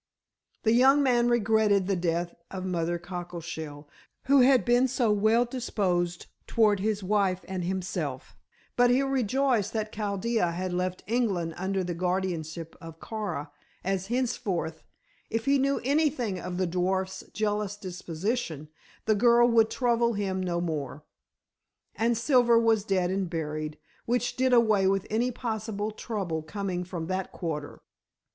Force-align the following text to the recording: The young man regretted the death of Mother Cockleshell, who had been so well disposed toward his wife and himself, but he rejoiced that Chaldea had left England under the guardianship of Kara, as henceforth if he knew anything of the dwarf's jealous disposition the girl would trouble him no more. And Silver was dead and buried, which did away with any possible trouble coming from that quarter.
The 0.63 0.71
young 0.73 1.03
man 1.03 1.29
regretted 1.29 1.85
the 1.85 1.95
death 1.95 2.33
of 2.49 2.65
Mother 2.65 2.97
Cockleshell, 2.97 3.87
who 4.25 4.39
had 4.41 4.65
been 4.65 4.87
so 4.87 5.11
well 5.11 5.45
disposed 5.45 6.25
toward 6.47 6.79
his 6.79 7.03
wife 7.03 7.41
and 7.47 7.63
himself, 7.63 8.35
but 8.75 8.89
he 8.89 9.03
rejoiced 9.03 9.73
that 9.73 9.91
Chaldea 9.91 10.53
had 10.53 10.73
left 10.73 11.03
England 11.05 11.53
under 11.55 11.83
the 11.83 11.93
guardianship 11.93 12.75
of 12.81 12.99
Kara, 12.99 13.51
as 13.83 14.07
henceforth 14.07 14.81
if 15.29 15.45
he 15.45 15.59
knew 15.59 15.79
anything 15.83 16.39
of 16.39 16.57
the 16.57 16.65
dwarf's 16.65 17.23
jealous 17.31 17.77
disposition 17.77 18.69
the 19.05 19.13
girl 19.13 19.47
would 19.47 19.69
trouble 19.69 20.13
him 20.13 20.41
no 20.41 20.59
more. 20.59 21.03
And 21.93 22.17
Silver 22.17 22.57
was 22.57 22.83
dead 22.83 23.11
and 23.11 23.29
buried, 23.29 23.77
which 24.07 24.35
did 24.35 24.51
away 24.51 24.87
with 24.87 25.05
any 25.11 25.29
possible 25.29 25.91
trouble 25.91 26.41
coming 26.41 26.83
from 26.85 27.05
that 27.05 27.31
quarter. 27.31 27.83